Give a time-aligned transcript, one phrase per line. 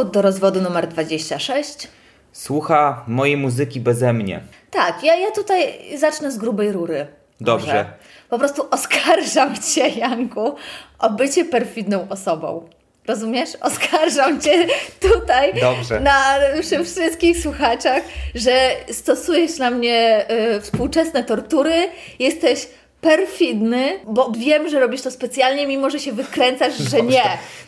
[0.00, 1.88] Powód do rozwodu numer 26.
[2.32, 4.40] Słucha mojej muzyki beze mnie.
[4.70, 7.06] Tak, ja, ja tutaj zacznę z grubej rury.
[7.40, 7.66] Dobrze.
[7.66, 7.86] Może.
[8.28, 10.54] Po prostu oskarżam Cię, Janku,
[10.98, 12.68] o bycie perfidną osobą.
[13.06, 13.50] Rozumiesz?
[13.60, 14.66] Oskarżam Cię
[15.00, 16.00] tutaj Dobrze.
[16.00, 18.02] na przy wszystkich słuchaczach,
[18.34, 20.26] że stosujesz na mnie
[20.56, 21.88] y, współczesne tortury,
[22.18, 22.68] jesteś
[23.00, 27.22] perfidny, bo wiem, że robisz to specjalnie, mimo że się wykręcasz, że nie.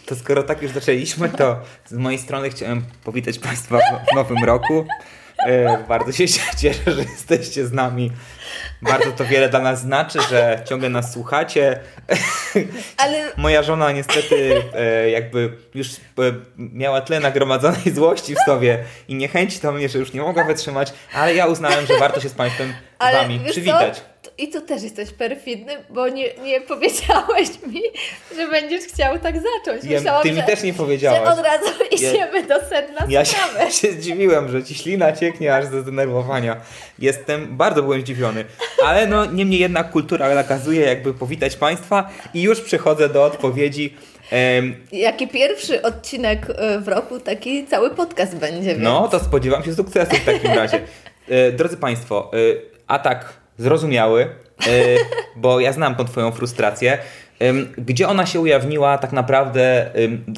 [0.06, 4.86] To skoro tak już zaczęliśmy, to z mojej strony chciałem powitać Państwa w nowym roku.
[5.46, 6.24] E, bardzo się
[6.62, 8.10] cieszę, że jesteście z nami.
[8.82, 11.80] Bardzo to wiele dla nas znaczy, że ciągle nas słuchacie.
[13.02, 15.92] Ale Moja żona niestety e, jakby już e,
[16.56, 20.92] miała tyle nagromadzonej złości w sobie i niechęci do mnie, że już nie mogła wytrzymać,
[21.14, 23.98] ale ja uznałem, że warto się z Państwem z Ale Wami przywitać.
[23.98, 24.11] Co?
[24.38, 27.82] I tu też jesteś perfidny, bo nie, nie powiedziałeś mi,
[28.36, 29.84] że będziesz chciał tak zacząć.
[29.84, 31.38] Ja, Myślałam, ty mi że, też nie że powiedziałaś.
[31.38, 33.72] od razu idziemy do sedna Ja się, sprawy.
[33.80, 36.56] się zdziwiłem, że ci ślina cieknie aż ze zdenerwowania.
[36.98, 38.44] Jestem, bardzo byłem zdziwiony.
[38.84, 43.96] Ale no, niemniej jednak kultura nakazuje jakby powitać Państwa i już przechodzę do odpowiedzi.
[44.30, 48.68] Em, Jaki pierwszy odcinek e, w roku, taki cały podcast będzie.
[48.68, 48.82] Więc...
[48.82, 50.80] no, to spodziewam się sukcesu w takim razie.
[51.28, 52.36] E, drodzy Państwo, e,
[52.86, 54.28] atak zrozumiały, e,
[55.36, 56.98] bo ja znam tą Twoją frustrację.
[57.78, 59.90] Gdzie ona się ujawniła tak naprawdę?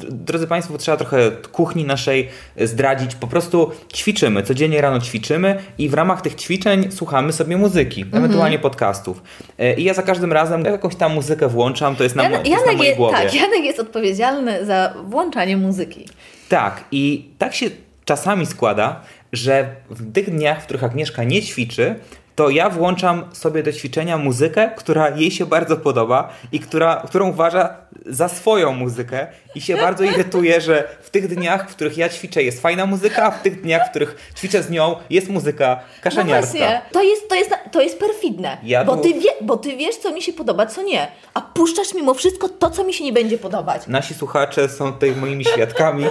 [0.09, 3.15] Drodzy Państwo, trzeba trochę kuchni naszej zdradzić.
[3.15, 8.23] Po prostu ćwiczymy, codziennie rano ćwiczymy i w ramach tych ćwiczeń słuchamy sobie muzyki, Mhm.
[8.25, 9.21] ewentualnie podcastów.
[9.59, 12.49] E, I ja za każdym razem jakąś tam muzykę włączam, to jest na, Jan, to
[12.49, 13.17] jest na mojej głowie.
[13.17, 16.05] tak, Janek jest odpowiedzialny za włączanie muzyki.
[16.49, 17.65] Tak, i tak się
[18.05, 19.01] czasami składa,
[19.33, 21.95] że w tych dniach, w których Agnieszka nie ćwiczy,
[22.35, 27.29] to ja włączam sobie do ćwiczenia muzykę, która jej się bardzo podoba i która, którą
[27.29, 32.09] uważa za swoją muzykę i się bardzo irytuje, że w tych dniach, w których ja
[32.09, 35.79] ćwiczę jest fajna muzyka, a w tych dniach, w których ćwiczę z nią jest muzyka
[35.97, 36.51] No kaszaniarska.
[36.57, 39.77] właśnie, to jest, to jest, to jest perfidne, Ja bo, tu- ty wie, bo ty
[39.77, 43.03] wiesz, co mi się podoba, co nie, a puszczasz mimo wszystko to, co mi się
[43.03, 43.87] nie będzie podobać.
[43.87, 46.05] Nasi słuchacze są tutaj moimi świadkami.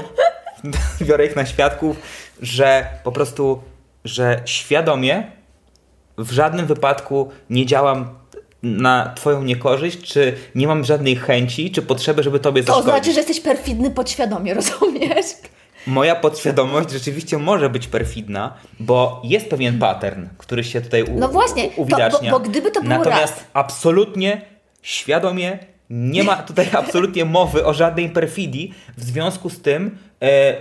[1.06, 1.96] Biorę ich na świadków,
[2.42, 3.62] że po prostu,
[4.04, 5.30] że świadomie
[6.19, 8.08] w żadnym wypadku nie działam
[8.62, 12.91] na Twoją niekorzyść, czy nie mam żadnej chęci, czy potrzeby, żeby Tobie To zaszkodzić.
[12.94, 15.26] znaczy, że jesteś perfidny podświadomie, rozumiesz?
[15.86, 21.28] Moja podświadomość rzeczywiście może być perfidna, bo jest pewien pattern, który się tutaj u, No
[21.28, 22.30] właśnie, u, to- uwidacznia.
[22.30, 23.44] bo- bo gdyby to było Natomiast raz.
[23.53, 24.41] absolutnie,
[24.82, 25.58] świadomie
[25.91, 28.74] nie ma tutaj absolutnie mowy o żadnej perfidii.
[28.97, 30.54] W związku z tym e,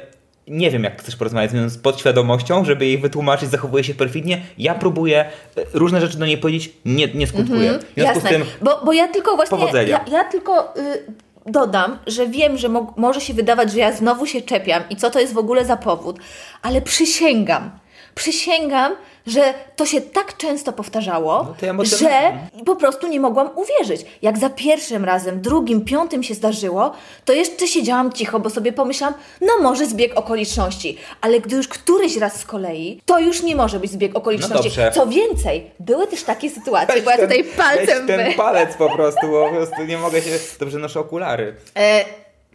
[0.48, 4.42] nie wiem, jak chcesz porozmawiać z nią z podświadomością, żeby jej wytłumaczyć, zachowuje się perfidnie.
[4.58, 5.30] Ja próbuję e,
[5.74, 7.70] różne rzeczy do niej powiedzieć, nie, nie skutkuje.
[7.72, 9.90] w związku Jasne, z tym bo, bo ja tylko właśnie, powodzenia.
[10.08, 11.04] ja, ja tylko y,
[11.46, 15.10] dodam, że wiem, że mo- może się wydawać, że ja znowu się czepiam i co
[15.10, 16.20] to jest w ogóle za powód,
[16.62, 17.72] ale przysięgam,
[18.16, 18.96] przysięgam,
[19.28, 24.06] że to się tak często powtarzało, No ja że po prostu nie mogłam uwierzyć.
[24.22, 26.92] Jak za pierwszym razem, drugim, piątym się zdarzyło,
[27.26, 32.18] to jeszcze siedziałam cicho, bo sobie pomyślałam, no może zbieg okoliczności, ale gdy już któryś
[32.18, 34.64] raz z kolei, to już nie może być zbieg okoliczności.
[34.64, 34.92] dobrze.
[34.96, 38.76] Co więcej, były też takie sytuacje, Weź bo ja ten- tutaj palcem weź ten palec
[38.78, 40.30] po prostu, bo po prostu nie mogę się...
[40.60, 41.56] Dobrze noszę okulary.
[41.78, 42.06] E,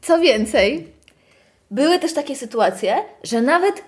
[0.03, 0.89] co więcej,
[1.71, 3.83] były też takie sytuacje, że nawet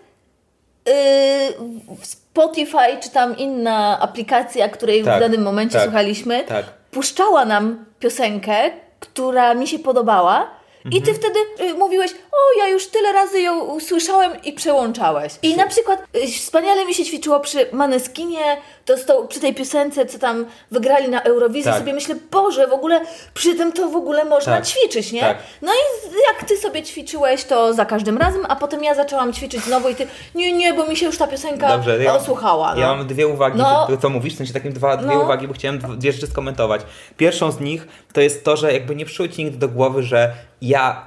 [2.02, 6.64] Spotify czy tam inna aplikacja, której Tak, w danym momencie tak, słuchaliśmy, tak.
[6.90, 8.70] puszczała nam piosenkę,
[9.00, 10.50] która mi się podobała.
[10.84, 11.02] I Mhm.
[11.04, 11.38] ty wtedy
[11.70, 15.32] y, mówiłeś, o ja już tyle razy ją usłyszałem i przełączałeś.
[15.42, 18.40] I na przykład y, wspaniale mi się ćwiczyło przy Maneskinie,
[18.84, 21.78] to z tą, przy tej piosence, co tam wygrali na Eurowizji, Tak.
[21.78, 23.00] sobie myślę, Boże, w ogóle
[23.34, 24.66] przy tym to w ogóle można Tak.
[24.66, 25.20] ćwiczyć, nie?
[25.20, 25.38] Tak.
[25.62, 29.64] No i jak ty sobie ćwiczyłeś, to za każdym razem, a potem ja zaczęłam ćwiczyć
[29.64, 32.74] znowu i ty, nie, nie, bo mi się już ta piosenka Dobrze, ja, osłuchała.
[32.74, 32.80] No.
[32.80, 33.86] ja mam dwie uwagi, No.
[33.90, 35.20] do co mówisz, w sensie takim dwa, dwie No.
[35.20, 36.80] uwagi, bo chciałem dw- dwie rzeczy skomentować.
[37.16, 40.32] Pierwszą z nich to jest to, że jakby nie przyszło ci nigdy do głowy, że
[40.62, 41.04] ja,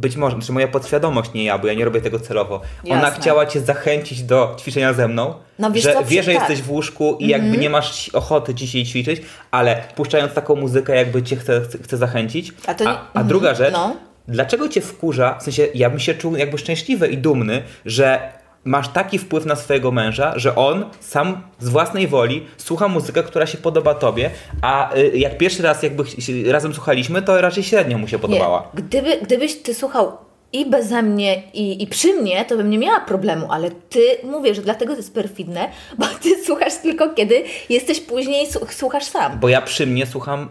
[0.00, 2.60] być może, znaczy moja podświadomość, nie ja, bo ja nie robię tego celowo,
[2.90, 3.20] ona Jasne.
[3.20, 6.40] chciała cię zachęcić do ćwiczenia ze mną, No wiesz że co, wie, że tak.
[6.40, 11.22] jesteś w łóżku i jakby nie masz ochoty dzisiaj ćwiczyć, ale puszczając taką muzykę jakby
[11.22, 12.52] cię chce, chce, chce zachęcić.
[12.66, 13.96] A to nie- a, a druga rzecz, No.
[14.28, 18.20] dlaczego cię wkurza, w sensie ja bym się czuł jakby szczęśliwy i dumny, że
[18.64, 23.46] masz taki wpływ na swojego męża, że on sam z własnej woli słucha muzykę, która
[23.46, 24.30] się podoba tobie,
[24.62, 26.02] a y, jak pierwszy raz jakby
[26.46, 28.68] razem słuchaliśmy, to raczej średnio mu się podobała.
[28.74, 28.82] Nie.
[28.82, 30.12] Gdyby, gdybyś ty słuchał
[30.52, 34.54] i beze mnie, i, i przy mnie, to bym nie miała problemu, ale ty, mówię,
[34.54, 35.68] że dlatego to jest perfidne,
[35.98, 39.38] bo ty słuchasz tylko kiedy jesteś później, słu- słuchasz sam.
[39.40, 40.48] Bo ja przy mnie słucham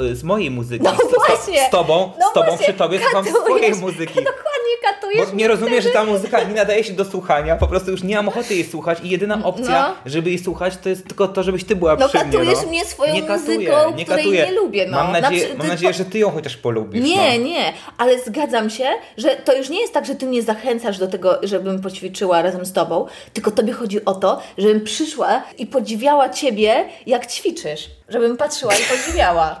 [0.00, 0.84] y, y, z mojej muzyki.
[0.84, 1.66] No z, właśnie.
[1.66, 4.18] Z tobą, No z tobą właśnie, przy tobie słucham swojej muzyki.
[4.66, 5.30] Dokładnie katujesz.
[5.30, 8.16] Bo nie rozumiesz, że ta muzyka nie nadaje się do słuchania, po prostu już nie
[8.16, 9.94] mam ochoty jej słuchać i jedyna opcja, No.
[10.06, 12.26] żeby jej słuchać, to jest tylko to, żebyś ty była No przy mnie.
[12.32, 12.68] katujesz no.
[12.68, 14.46] mnie swoją nie katuję, muzyką, nie której katuję.
[14.46, 14.96] nie lubię, no.
[14.96, 17.04] Mam nadzieję, mam nadzieję, że ty ją chociaż polubisz.
[17.04, 17.44] Nie, no.
[17.44, 21.06] nie, ale zgadzam się, że to już nie jest tak, że ty mnie zachęcasz do
[21.08, 26.28] tego, żebym poćwiczyła razem z tobą, tylko tobie chodzi o to, żebym przyszła i podziwiała
[26.28, 27.90] ciebie, jak ćwiczysz.
[28.08, 29.60] Żebym patrzyła i podziwiała.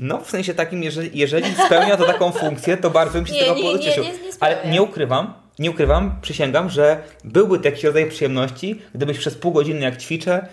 [0.00, 3.40] No, w sensie takim, jeżeli, jeżeli spełnia to taką funkcję, to bardzo bym się Nie,
[3.40, 4.04] tego nie, nie, pocieszył.
[4.04, 4.10] nie.
[4.40, 9.52] Ale nie ukrywam, nie ukrywam, przysięgam, że byłby to jakiś rodzaj przyjemności, gdybyś przez pół
[9.52, 10.46] godziny jak ćwiczę,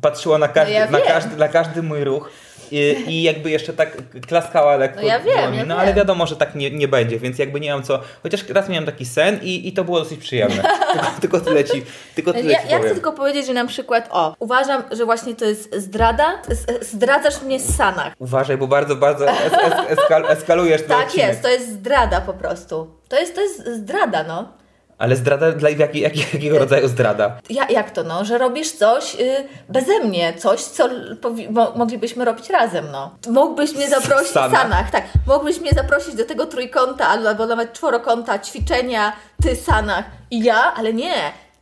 [0.00, 2.30] patrzyła na każdy, No ja na każdy, na każdy mój ruch.
[2.72, 3.96] I, I jakby jeszcze tak
[4.28, 5.56] klaskała lekko No ja wiem, dłoni.
[5.56, 5.78] ja no wiem.
[5.80, 8.00] ale wiadomo, że tak nie, nie będzie, więc jakby nie mam co.
[8.22, 10.62] Chociaż raz miałem taki sen i, i to było dosyć przyjemne.
[10.94, 11.82] tylko, tylko tyle ci,
[12.14, 15.34] tylko tyle Ja, ci ja chcę tylko powiedzieć, że na przykład, o, uważam, że właśnie
[15.34, 16.42] to jest zdrada.
[16.80, 18.12] Zdradzasz mnie z sanach.
[18.18, 21.28] Uważaj, bo bardzo, bardzo es, es, eskal, eskalujesz ten Tak odcinek.
[21.28, 22.90] jest, to jest zdrada po prostu.
[23.08, 24.59] To jest, to jest zdrada, no.
[25.00, 27.40] Ale zdrada, dla jaki, jaki, jakiego rodzaju zdrada?
[27.50, 29.34] Ja, jak to no, że robisz coś y,
[29.68, 30.88] beze mnie, coś, co
[31.50, 33.14] mo- moglibyśmy robić razem, no.
[33.28, 34.62] Mógłbyś mnie zaprosić w Sanach.
[34.62, 35.04] sanach, tak.
[35.26, 39.12] Mógłbyś mnie zaprosić do tego trójkąta albo nawet czworokąta, ćwiczenia,
[39.42, 41.14] ty sanach i ja, ale nie.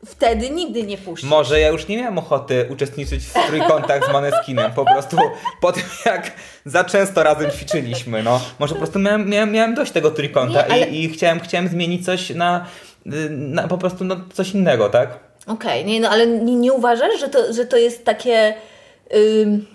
[0.06, 1.30] Wtedy nigdy nie puścisz.
[1.30, 5.16] Może ja już nie miałem ochoty uczestniczyć w trójkątach z Maneskinem, po prostu
[5.60, 6.30] po tym jak
[6.64, 8.40] za często razem ćwiczyliśmy, no.
[8.58, 11.68] Może po prostu miałem, miałem, miałem dość tego trójkąta Nie, ale- i, i chciałem, chciałem
[11.68, 12.66] zmienić coś na,
[13.30, 15.18] na po prostu no, coś innego, tak?
[15.46, 18.54] Okej, nie, no ale nie, nie uważasz, że to, że to jest takie.
[19.16, 19.66] ym,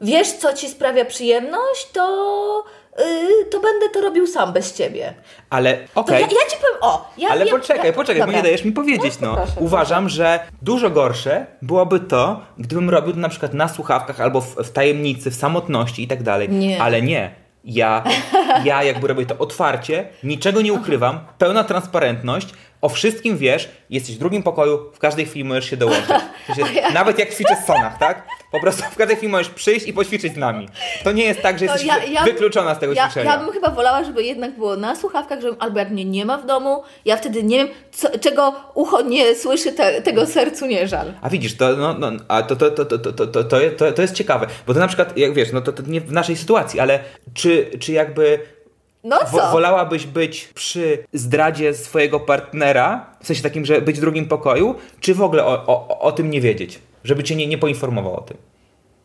[0.00, 2.64] wiesz, co ci sprawia przyjemność, to,
[3.00, 5.14] y, to będę to robił sam bez ciebie.
[5.50, 6.14] Ale okej.
[6.14, 8.36] ja, ja ci powiem, o, ja Ale poczekaj, ja, poczekaj, bo dobra.
[8.38, 9.36] nie dajesz mi powiedzieć, No, no.
[9.36, 14.40] proszę, Uważam, że dużo gorsze byłoby to, gdybym robił to na przykład na słuchawkach albo
[14.40, 16.48] w, w tajemnicy, w samotności i tak dalej.
[16.48, 16.82] Nie.
[16.82, 17.43] Ale nie.
[17.64, 18.04] Ja,
[18.64, 22.48] ja jakby robię to otwarcie, niczego nie ukrywam, pełna transparentność,
[22.84, 26.10] o wszystkim wiesz, jesteś w drugim pokoju, w każdej chwili możesz się dołączyć.
[26.94, 28.26] Nawet jak ćwiczę w sonach, tak?
[28.52, 30.68] Po prostu w każdej chwili możesz przyjść i poćwiczyć z nami.
[31.04, 33.30] To nie jest tak, że jesteś ja- ja- wykluczona z tego Ja, ćwiczenia.
[33.32, 36.38] ja bym chyba wolała, żeby jednak było na słuchawkach, żebym, albo jak mnie nie ma
[36.38, 40.88] w domu, ja wtedy nie wiem, co, czego ucho nie słyszy, te, tego sercu nie
[40.88, 41.12] żal.
[41.22, 43.44] A widzisz, to, no, no, a to, to, to, to, to, to, to,
[43.78, 46.12] to, to jest ciekawe, bo to na przykład, jak wiesz, no to, to nie w
[46.12, 47.00] naszej sytuacji, ale
[47.34, 48.38] czy, czy jakby
[49.04, 49.52] No co?
[49.52, 55.14] wolałabyś być przy zdradzie swojego partnera, w sensie takim, że być w drugim pokoju, czy
[55.14, 58.36] w ogóle o, o, o tym nie wiedzieć, żeby cię nie, nie poinformował o tym?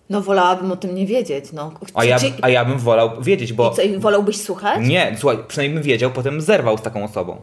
[0.09, 1.71] No wolałabym o tym nie wiedzieć, no.
[1.93, 4.79] A ja, a ja bym wolał wiedzieć, bo I co, i wolałbyś słuchać?
[4.87, 7.37] nie, słuchaj, przynajmniej bym wiedział, potem zerwał z taką osobą.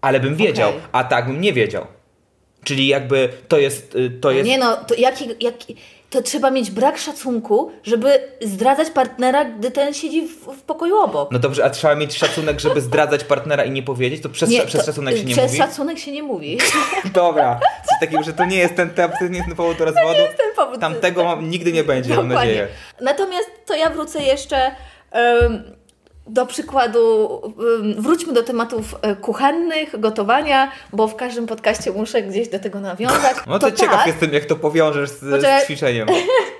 [0.00, 0.82] Ale bym wiedział, Okej.
[0.92, 1.86] a tak bym nie wiedział.
[2.64, 5.76] Czyli jakby to jest, y, to jest Nie no, to, jaki, jaki,
[6.10, 11.30] to trzeba mieć brak szacunku, żeby zdradzać partnera, gdy ten siedzi w, w pokoju obok.
[11.30, 14.22] No dobrze, a trzeba mieć szacunek, żeby zdradzać partnera i nie powiedzieć?
[14.22, 15.58] To przez, przez to- szacunek się nie przez mówi?
[15.58, 16.58] szacunek się nie mówi.
[17.14, 17.60] Dobra.
[17.90, 20.14] Coś takiego, że to nie jest ten, te- to nie jest ten powód do rozwodu.
[20.14, 20.80] ten powód.
[20.80, 22.68] Tamtego nigdy nie będzie, mam nadzieję.
[23.00, 24.70] Natomiast to ja wrócę jeszcze
[25.10, 25.62] em,
[26.26, 27.28] do przykładu,
[27.98, 33.36] wróćmy do tematów e, kuchennych, gotowania, bo w każdym podcaście muszę gdzieś do tego nawiązać.
[33.46, 36.08] No to, ciekaw tak, jestem, jak to powiążesz z, z ćwiczeniem.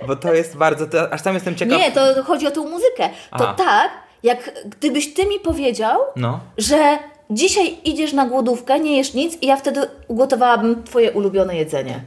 [0.07, 1.79] Bo to jest bardzo, to, aż sam jestem ciekaw.
[1.79, 3.09] Nie, to chodzi o tą muzykę.
[3.39, 3.55] To Aha.
[3.59, 3.91] tak,
[4.23, 6.41] jak gdybyś ty mi powiedział, No.
[6.59, 6.99] że
[7.31, 12.01] dzisiaj idziesz na głodówkę, nie jesz nic i ja wtedy ugotowałabym twoje ulubione jedzenie.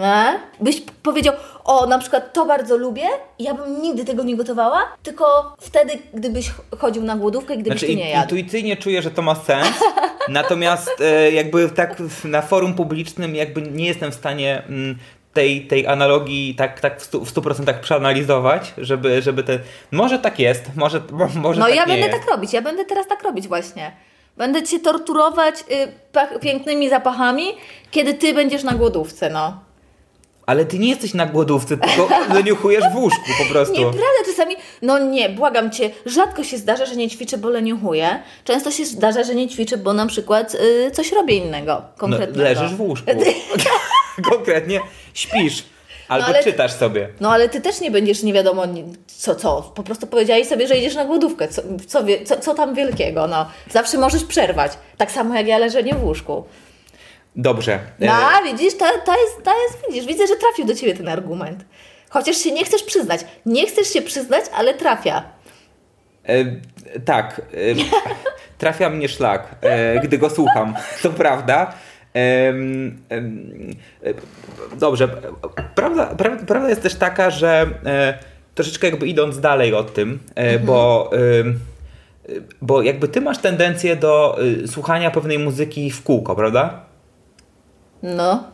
[0.00, 0.40] Nie?
[0.60, 3.06] Byś powiedział, o na przykład to bardzo lubię
[3.38, 7.86] i ja bym nigdy tego nie gotowała, tylko wtedy, gdybyś chodził na głodówkę, gdybyś Znaczy,
[7.86, 8.22] ty nie jadł.
[8.22, 9.68] intuicyjnie czuję, że to ma sens,
[10.28, 14.98] natomiast e, jakby tak na forum publicznym jakby nie jestem w stanie mm,
[15.34, 19.58] tej, tej analogii tak, tak w stu- w 100% przeanalizować, żeby, żeby te...
[19.90, 22.18] Może tak jest, może, mo- może No tak ja będę jest.
[22.20, 23.92] tak robić, ja będę teraz tak robić właśnie.
[24.36, 25.54] Będę cię torturować
[26.34, 27.44] y, pięknymi zapachami,
[27.90, 29.60] kiedy ty będziesz na głodówce, no.
[30.50, 33.74] Ale ty nie jesteś na głodówce, tylko leniuchujesz w łóżku po prostu.
[33.74, 38.22] Nieprawda, czasami, no nie, błagam cię, rzadko się zdarza, że nie ćwiczę, bo leniuchuję.
[38.44, 42.42] Często się zdarza, że nie ćwiczę, bo na przykład y, coś robię innego, No, konkretnego.
[42.42, 43.10] leżysz w łóżku.
[44.30, 44.80] Konkretnie
[45.14, 45.64] śpisz.
[46.08, 47.08] Albo ale- czytasz sobie.
[47.20, 48.62] No ale ty też nie będziesz nie wiadomo
[49.06, 49.72] co, co.
[49.74, 51.48] Po prostu powiedziałeś sobie, że idziesz na głodówkę.
[51.48, 53.46] Co, co, co, co tam wielkiego, no.
[53.70, 54.72] Zawsze możesz przerwać.
[54.96, 56.44] Tak samo jak ja leżenie w łóżku.
[57.36, 57.78] Dobrze.
[57.98, 61.08] No, E, widzisz, to, to, jest, to jest, widzisz, widzę, że trafił do ciebie ten
[61.08, 61.64] argument.
[62.10, 63.20] Chociaż się nie chcesz przyznać.
[63.46, 65.22] Nie chcesz się przyznać, ale trafia.
[66.24, 66.44] E,
[67.04, 67.98] tak, e,
[68.58, 71.74] trafia mnie szlak, e, gdy go słucham, to prawda.
[72.16, 72.52] E,
[74.78, 75.08] dobrze,
[75.74, 78.18] prawda, prawda, prawda jest też taka, że e,
[78.54, 81.10] troszeczkę jakby idąc dalej od tym, e, bo,
[82.62, 86.89] bo jakby ty masz tendencję do e, słuchania pewnej muzyki w kółko, prawda?
[88.02, 88.44] No.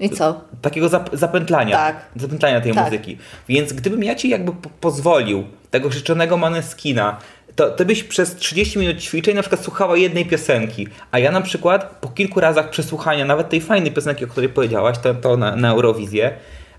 [0.00, 0.40] I co?
[0.62, 1.96] Takiego zap- zapętlania, Tak.
[2.16, 2.84] zapętlania tej Tak.
[2.84, 3.18] muzyki.
[3.48, 7.16] Więc gdybym ja ci jakby po- pozwolił tego życzonego Maneskina,
[7.56, 11.40] to ty byś przez 30 minut ćwiczeń na przykład słuchała jednej piosenki, a ja na
[11.40, 15.56] przykład po kilku razach przesłuchania nawet tej fajnej piosenki, o której powiedziałaś, to, to na,
[15.56, 16.32] na Eurowizję,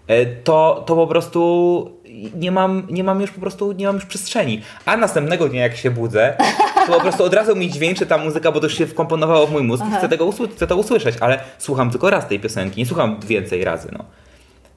[0.08, 1.92] e, to, to po prostu
[2.36, 4.62] nie mam, nie mam już po prostu, nie mam już przestrzeni.
[4.86, 6.38] A następnego dnia jak się budzę,
[6.88, 9.64] to po prostu od razu mi dźwięczy ta muzyka, bo to się wkomponowało w mój
[9.64, 9.98] mózg i Aha.
[9.98, 13.64] chcę, tego usły- chcę to usłyszeć, ale słucham tylko raz tej piosenki, nie słucham więcej
[13.64, 14.06] razy, no.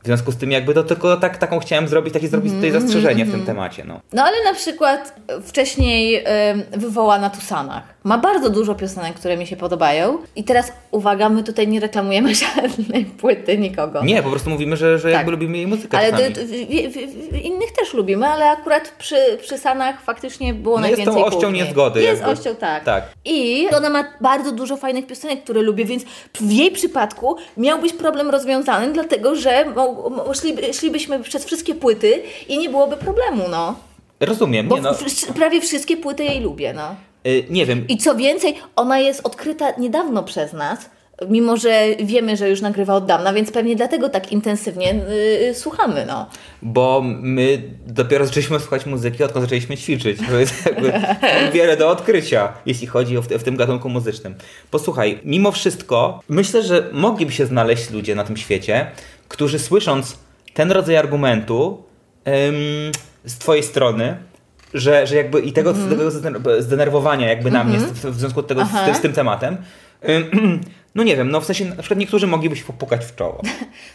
[0.02, 3.24] W związku z tym jakby to tylko tak, taką chciałem zrobić, takie zrobić tutaj zastrzeżenie
[3.24, 4.00] w tym temacie, no.
[4.12, 5.14] No ale na przykład
[5.46, 7.82] wcześniej ym, wywoła na Tusanach.
[8.04, 10.18] Ma bardzo dużo piosenek, które mi się podobają.
[10.36, 14.04] I teraz uwaga, my tutaj nie reklamujemy żadnej płyty nikogo.
[14.04, 15.12] Nie, po prostu mówimy, że, że Tak.
[15.12, 16.48] jakby lubimy jej muzykę Ale d- w,
[17.32, 21.28] w, innych też lubimy, ale akurat przy, przy Sanach faktycznie było No jest najwięcej tą
[21.28, 21.58] ością kłótni.
[21.58, 22.38] niezgody Jest jakby.
[22.40, 22.84] ością, tak.
[22.84, 23.04] Tak.
[23.24, 26.02] I ona ma bardzo dużo fajnych piosenek, które lubię, więc
[26.40, 29.64] w jej przypadku miał być problem rozwiązany, dlatego że
[30.40, 33.74] szli, szlibyśmy przez wszystkie płyty i nie byłoby problemu, no.
[34.20, 34.94] Rozumiem, Bo nie no.
[34.94, 36.94] w, prawie wszystkie płyty jej lubię, no.
[37.26, 40.90] Y, nie wiem, I co więcej, ona jest odkryta niedawno przez nas,
[41.28, 44.94] mimo że wiemy, że już nagrywa od dawna, więc pewnie dlatego tak intensywnie
[45.40, 46.26] yy, słuchamy, no.
[46.62, 50.18] bo my dopiero zaczęliśmy słuchać muzyki, odkąd zaczęliśmy ćwiczyć.
[50.30, 50.92] To jest jakby
[51.54, 54.34] wiele do odkrycia, jeśli chodzi o w, w tym gatunku muzycznym.
[54.70, 58.90] Posłuchaj, mimo wszystko, myślę, że mogliby się znaleźć ludzie na tym świecie,
[59.28, 60.18] którzy słysząc
[60.54, 61.82] ten rodzaj argumentu
[62.48, 62.92] ym,
[63.24, 64.16] z twojej strony,
[64.74, 68.64] że, że jakby i tego, zdener- zdenerwowania jakby na mnie w, w związku z, tego,
[68.64, 69.56] z, z tym tematem,
[70.94, 73.42] no nie wiem, no w sensie na przykład niektórzy mogliby się popukać w czoło.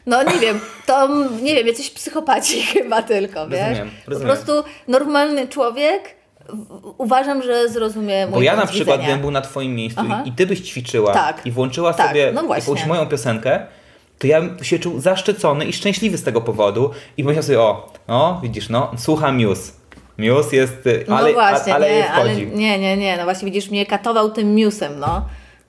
[0.05, 3.60] No nie wiem, to mm, nie wiem, jacyś psychopaci chyba tylko, wiesz?
[3.70, 4.36] Rozumiem, Po rozumiem.
[4.36, 6.15] prostu normalny człowiek
[6.98, 9.13] uważam, że zrozumie mój Bo ja na przykład widzenia.
[9.15, 10.24] bym był na twoim miejscu Aha.
[10.25, 11.46] i, ty byś ćwiczyła Tak.
[11.46, 12.74] i włączyła Tak, sobie no właśnie.
[12.74, 13.60] jakąś moją piosenkę,
[14.20, 17.94] to ja bym się czuł zaszczycony i szczęśliwy z tego powodu i myślał sobie, o,
[18.08, 19.72] no widzisz, no, słucham Muse.
[20.17, 23.45] Muse jest, y, No ale, właśnie, a, ale nie, ale nie, nie, nie, no właśnie
[23.45, 25.25] widzisz, mnie katował tym newsem, no.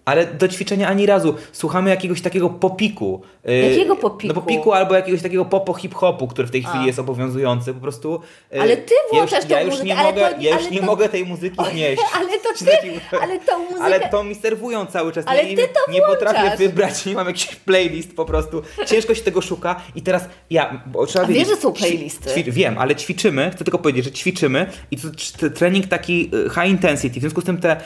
[0.07, 1.35] Ale do ćwiczenia ani razu.
[1.53, 3.23] Słuchamy jakiegoś takiego popiku.
[3.49, 4.35] y, Jakiego popiku?
[4.35, 6.87] No popiku albo jakiegoś takiego popo hip-hopu, który w tej chwili A.
[6.87, 7.75] jest obowiązujący.
[7.75, 8.21] Po prostu.
[8.55, 10.81] y, Ale ty włączasz ja już, ja już muzykę, nie mogę, to- Ja już nie
[10.81, 12.03] to- mogę tej muzyki znieść.
[12.19, 13.81] Ale to ty, ale tą muzykę...
[13.83, 15.25] Ale to mi serwują cały czas.
[15.29, 18.63] Ale nie, ty to nie potrafię wybrać, nie mam jakiś playlist po prostu.
[18.87, 22.31] Ciężko się tego szuka i teraz ja, bo trzeba A wiesz, że są playlisty?
[22.31, 25.09] Ćwi, wiem, ale ćwiczymy, chcę tylko powiedzieć, że ćwiczymy i to
[25.55, 27.77] trening taki y, high intensity, w związku z tym te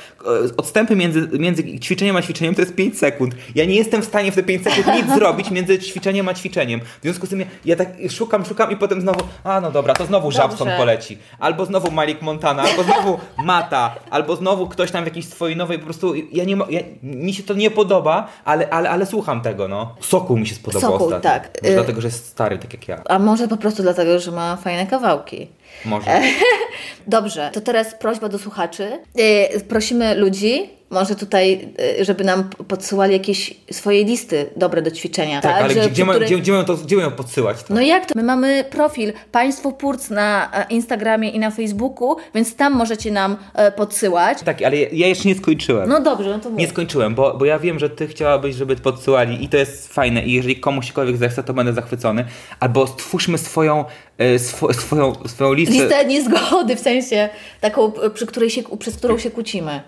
[0.56, 3.34] odstępy między, między ćwiczeniem a ćwiczeniem to jest 5 sekund.
[3.54, 6.80] Ja nie jestem w stanie w te 5 sekund nic zrobić między ćwiczeniem a ćwiczeniem.
[6.80, 9.94] W związku z tym ja, ja tak szukam, szukam i potem znowu, a no dobra,
[9.94, 10.30] to znowu.
[10.30, 11.18] Żabson poleci.
[11.38, 15.78] Albo znowu Malik Montana, albo znowu Mata, albo znowu ktoś tam w jakiejś swojej nowej,
[15.78, 19.68] po prostu ja nie ja, mi się to nie podoba, ale, ale, ale słucham tego,
[19.68, 19.94] no.
[20.00, 21.30] Sokół mi się spodobał Sokół, ostatnio.
[21.30, 21.50] tak.
[21.62, 23.02] Może Y- dlatego, że jest stary, tak jak ja.
[23.08, 25.48] A może po prostu dlatego, że ma fajne kawałki.
[25.84, 26.20] Może.
[27.06, 28.90] Dobrze, to teraz prośba do słuchaczy.
[29.14, 35.40] Yy, prosimy ludzi, może tutaj, yy, żeby nam podsyłali jakieś swoje listy dobre do ćwiczenia.
[35.40, 37.56] Tak, ale że gdzie, gdzie, której- gdzie, gdzie, mają to, gdzie mają podsyłać?
[37.70, 38.12] No jak to?
[38.16, 43.36] My mamy profil Państwo Purc na e, Instagramie i na Facebooku, więc tam możecie nam
[43.54, 44.42] e, podsyłać.
[44.42, 45.88] Tak, ale ja, ja jeszcze nie skończyłem.
[45.88, 46.58] No dobrze, no to mów.
[46.58, 50.22] Nie skończyłem, bo, bo ja wiem, że ty chciałabyś, żeby podsyłali i to jest fajne
[50.22, 52.24] i jeżeli komuśkolwiek zechce, to będę zachwycony.
[52.60, 53.84] Albo stwórzmy swoją,
[54.20, 55.74] e, swo, swoją, swoją listę.
[55.74, 57.28] Listę niezgody, w sensie
[57.60, 59.82] taką, przy której się, przez którą się kłócimy.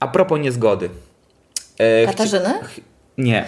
[0.00, 0.90] A propos niezgody.
[1.78, 2.54] E, Katarzyny?
[3.18, 3.44] Nie.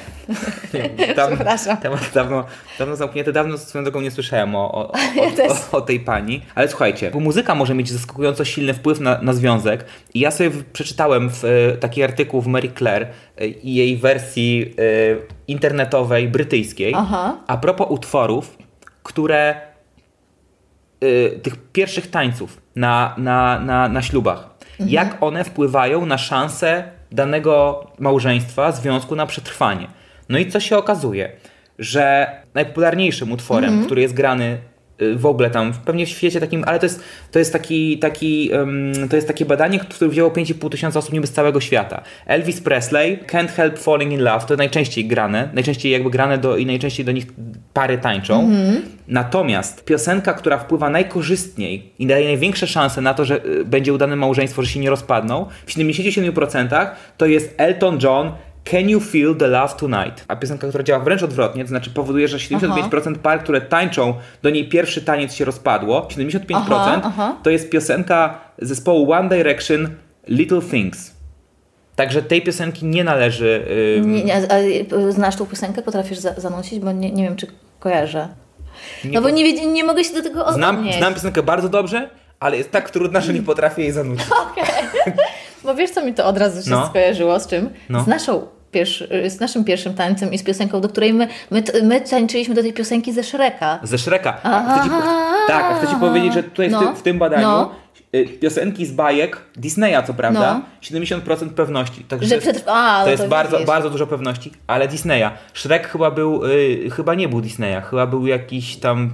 [0.74, 1.14] nie.
[1.14, 1.76] Dawno, Przepraszam.
[1.76, 2.44] Temat dawno,
[2.78, 6.42] dawno zamknięty, dawno swoją drogą nie słyszałem o, o, o, o, o tej pani.
[6.54, 9.84] Ale słuchajcie, bo muzyka może mieć zaskakująco silny wpływ na, na związek.
[10.14, 13.08] I ja sobie przeczytałem w, e, taki artykuł w Mary Claire
[13.38, 14.82] e, i jej wersji e,
[15.48, 16.92] internetowej, brytyjskiej.
[16.96, 17.36] Aha.
[17.46, 18.56] A propos utworów,
[19.02, 19.71] które
[21.02, 24.48] y, tych pierwszych tańców na, na, na, na ślubach.
[24.86, 29.86] Jak one wpływają na szanse danego małżeństwa, związku na przetrwanie.
[30.28, 31.32] No i co się okazuje?
[31.78, 33.86] że najpopularniejszym utworem, Mhm.
[33.86, 34.58] który jest grany
[35.16, 38.92] w ogóle tam, pewnie w świecie takim, ale to jest, to jest, taki, taki, um,
[39.10, 42.02] to jest takie badanie, które wzięło 5,5 tysiąca osób niby z całego świata.
[42.26, 46.66] Elvis Presley, Can't Help Falling in Love, to najczęściej grane, najczęściej jakby grane do, i
[46.66, 47.26] najczęściej do nich
[47.72, 48.40] pary tańczą.
[48.40, 48.82] Mhm.
[49.08, 54.16] Natomiast piosenka, która wpływa najkorzystniej i daje największe szanse na to, że y, będzie udane
[54.16, 58.32] małżeństwo, że się nie rozpadną, w 77% to jest Elton John
[58.64, 60.24] Can You Feel the Love Tonight?
[60.28, 64.50] A piosenka, która działa wręcz odwrotnie, to znaczy powoduje, że 75% par, które tańczą, do
[64.50, 66.08] niej pierwszy taniec się rozpadło.
[66.10, 67.36] 75% Aha, aha.
[67.42, 69.88] to jest piosenka zespołu One Direction
[70.28, 71.12] Little Things.
[71.96, 73.66] Także tej piosenki nie należy.
[73.98, 74.42] ym, Nie, nie,
[75.08, 75.82] znasz tą piosenkę?
[75.82, 76.78] Potrafisz za, zanucić?
[76.80, 77.46] Bo nie, nie wiem, czy
[77.80, 78.28] kojarzę.
[79.04, 80.98] Nie no bo nie, nie mogę się do tego znam, odnieść.
[80.98, 84.26] znam piosenkę bardzo dobrze, ale jest tak trudna, że nie potrafię jej zanucić.
[85.64, 86.86] Bo wiesz, co mi to od razu się No.
[86.86, 87.70] skojarzyło z czym?
[87.88, 88.02] No.
[88.04, 92.00] Z, naszą pierwszy, z naszym pierwszym tańcem i z piosenką, do której my, my, my
[92.00, 93.78] tańczyliśmy do tej piosenki ze Shreka.
[93.82, 94.38] Ze Shreka.
[94.42, 94.90] A chcę ci,
[95.46, 96.80] tak, a chcę ci powiedzieć, że tutaj w, No.
[96.80, 97.70] tym, w tym badaniu No.
[98.16, 100.60] y, piosenki z bajek Disneya, co prawda, No.
[100.80, 102.04] 70% pewności.
[102.04, 103.66] Także Że to jest- przetrwa- a, no to jest to bardzo, widzisz.
[103.66, 105.30] bardzo dużo pewności, ale Disneya.
[105.54, 109.10] Shrek chyba był, y, chyba nie był Disneya, chyba był jakiś tam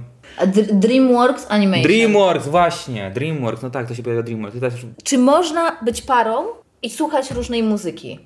[0.73, 1.83] DreamWorks Animation.
[1.83, 4.57] DreamWorks, właśnie, DreamWorks, no tak, to się pojawia DreamWorks.
[5.03, 6.45] Czy można być parą
[6.81, 8.19] i słuchać różnej muzyki?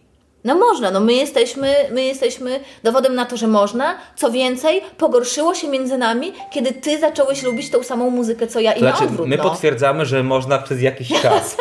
[0.43, 3.95] No można, no my jesteśmy, my jesteśmy dowodem na to, że można.
[4.15, 8.73] Co więcej, pogorszyło się między nami, kiedy ty zacząłeś lubić tą samą muzykę, co ja
[8.73, 9.27] i To na znaczy, odwrót.
[9.27, 9.43] my no.
[9.43, 11.57] potwierdzamy, że można przez jakiś czas.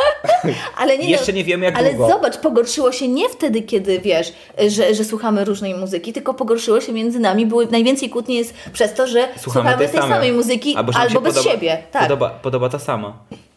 [0.79, 2.09] Ale nie, Jeszcze nie wiemy, jak Ale długo.
[2.13, 4.33] zobacz, pogorszyło się nie wtedy, kiedy wiesz,
[4.69, 7.47] że, że słuchamy różnej muzyki, tylko pogorszyło się między nami.
[7.47, 10.11] Były, najwięcej kłótni jest przez to, że słuchamy, tej, samej.
[10.11, 11.83] samej muzyki Albo, albo, bez podoba, siebie.
[11.93, 12.03] Tak.
[12.03, 13.13] Podoba, podoba ta sama.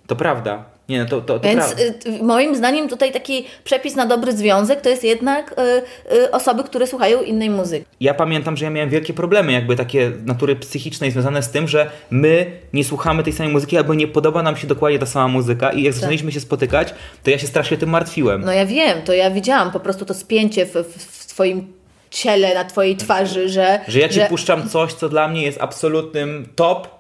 [0.08, 0.64] To prawda.
[0.90, 4.82] Nie, no to, to, to Więc y, moim zdaniem tutaj taki przepis na dobry związek
[4.82, 5.56] to jest jednak
[6.10, 7.86] y, y, osoby, które słuchają innej muzyki.
[8.00, 11.92] Ja pamiętam, że ja miałem wielkie problemy, jakby takie natury psychicznej związane z tym, że
[12.10, 15.72] my nie słuchamy tej samej muzyki, albo nie podoba nam się dokładnie ta sama muzyka
[15.72, 16.94] i jak zaczęliśmy się spotykać,
[17.24, 18.42] to ja się strasznie tym martwiłem.
[18.42, 21.74] No ja wiem, to ja widziałam po prostu to spięcie w, w, w twoim
[22.10, 23.80] ciele, na twojej twarzy, że...
[23.88, 26.95] Że ja ci puszczam coś, co dla mnie jest absolutnym top,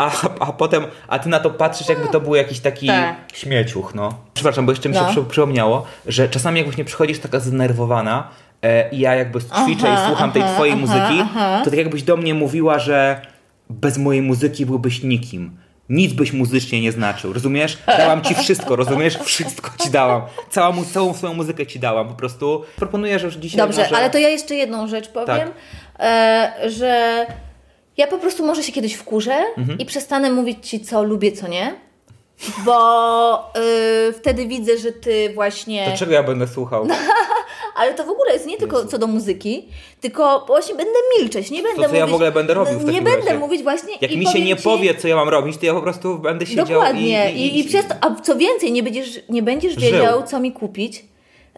[0.00, 0.10] a,
[0.40, 3.16] a potem, a ty na to patrzysz, jakby to był jakiś taki Tak.
[3.34, 4.14] śmieciuch, no.
[4.34, 5.08] Przepraszam, bo jeszcze mi się No.
[5.10, 8.28] przy, przypomniało, że czasami jak właśnie przychodzisz taka zdenerwowana
[8.62, 11.60] e, i ja jakby ćwiczę Aha, i słucham tej aha, twojej aha, muzyki, aha.
[11.64, 13.20] to tak jakbyś do mnie mówiła, że
[13.70, 15.56] bez mojej muzyki byłbyś nikim.
[15.88, 17.78] Nic byś muzycznie nie znaczył, rozumiesz?
[17.86, 19.18] Dałam ci wszystko, rozumiesz?
[19.18, 20.22] Wszystko ci dałam.
[20.50, 22.64] Całą, całą swoją muzykę ci dałam, po prostu.
[22.76, 23.96] Proponuję, że już dzisiaj Dobrze, może...
[23.96, 25.48] ale to ja jeszcze jedną rzecz powiem,
[25.98, 27.26] e, że
[28.00, 29.78] ja po prostu może się kiedyś wkurzę Mhm.
[29.78, 31.74] i przestanę mówić Ci, co lubię, co nie.
[32.64, 33.38] Bo
[34.08, 35.86] y, wtedy widzę, że ty właśnie.
[35.92, 36.86] To czego ja będę słuchał?
[37.76, 39.68] Ale to w ogóle jest nie tylko co do muzyki,
[40.00, 41.50] tylko właśnie będę milczeć.
[41.50, 43.38] Nie będę co ja mówić, w ogóle będę robił w Nie będę razie?
[43.38, 43.94] mówić właśnie.
[44.00, 46.18] Jak i mi się nie ci, powie, co ja mam robić, to ja po prostu
[46.18, 47.32] będę siedział Dokładnie.
[47.32, 49.80] i, I, i, przez to, a co więcej, nie będziesz, nie będziesz Żył.
[49.82, 51.04] wiedział, co mi kupić.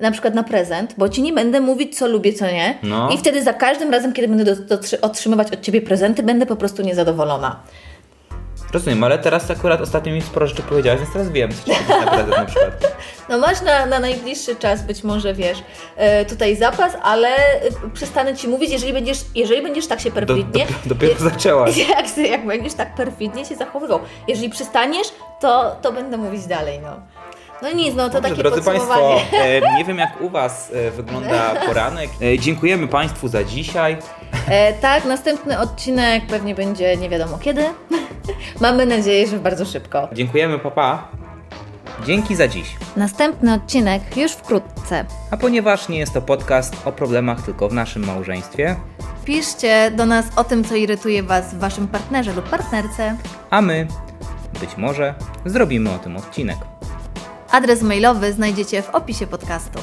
[0.00, 2.78] Na przykład na prezent, bo ci nie będę mówić, co lubię, co nie.
[2.82, 3.10] No.
[3.10, 6.56] I wtedy za każdym razem, kiedy będę do, do, otrzymywać od ciebie prezenty, będę po
[6.56, 7.62] prostu niezadowolona.
[8.72, 12.10] Rozumiem, ale teraz akurat ostatnio mi sporo rzeczy powiedziałeś, więc teraz wiem, co ci na
[12.10, 12.72] prezent na przykład.
[13.28, 15.58] No masz na, na najbliższy czas być może, wiesz,
[15.96, 17.60] e, tutaj zapas, ale e,
[17.94, 20.66] przestanę ci mówić, jeżeli będziesz, jeżeli będziesz tak się Do, perfidnie...
[20.66, 21.76] do, dopiero zaczęłaś.
[21.88, 24.00] jak, jak będziesz tak perfidnie się zachowywał.
[24.28, 25.06] Jeżeli przestaniesz,
[25.40, 26.96] to, to będę mówić dalej, no.
[27.62, 28.62] No nic, no to Dobrze, takie drodzy.
[28.62, 32.10] Państwo, e, nie wiem jak u Was e, wygląda poranek.
[32.22, 33.96] E, dziękujemy Państwu za dzisiaj.
[34.48, 37.64] E, tak, następny odcinek pewnie będzie nie wiadomo kiedy.
[38.60, 40.08] Mamy nadzieję, że bardzo szybko.
[40.12, 41.08] Dziękujemy, papa.
[42.06, 42.76] Dzięki za dziś.
[42.96, 45.04] Następny odcinek już wkrótce.
[45.30, 48.76] A ponieważ nie jest to podcast o problemach tylko w naszym małżeństwie,
[49.24, 53.16] Piszcie do nas o tym, co irytuje Was w Waszym partnerze lub partnerce.
[53.50, 53.86] a my
[54.60, 56.56] być może zrobimy o tym odcinek.
[57.52, 59.78] Adres mailowy znajdziecie w opisie podcastu.